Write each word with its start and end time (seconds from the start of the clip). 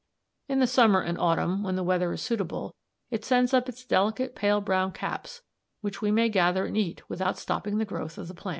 In 0.47 0.57
the 0.57 0.65
summer 0.65 0.99
and 0.99 1.15
autumn, 1.19 1.61
when 1.61 1.75
the 1.75 1.83
weather 1.83 2.11
is 2.11 2.23
suitable, 2.23 2.73
it 3.11 3.23
sends 3.23 3.53
up 3.53 3.69
its 3.69 3.85
delicate 3.85 4.33
pale 4.33 4.59
brown 4.59 4.93
caps, 4.93 5.43
which 5.81 6.01
we 6.01 6.09
may 6.09 6.27
gather 6.27 6.65
and 6.65 6.75
eat 6.75 7.07
without 7.07 7.37
stopping 7.37 7.77
the 7.77 7.85
growth 7.85 8.17
of 8.17 8.27
the 8.27 8.33
plant. 8.33 8.49